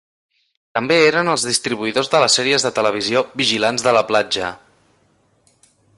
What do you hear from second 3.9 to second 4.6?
la platja".